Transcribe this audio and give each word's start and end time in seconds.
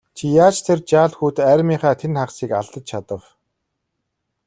Чи 0.17 0.25
яаж 0.45 0.55
тэр 0.65 0.79
жаал 0.91 1.13
хүүд 1.17 1.35
армийнхаа 1.53 1.95
тэн 2.01 2.13
хагасыг 2.19 2.51
алдаж 2.59 2.83
чадав? 2.89 3.21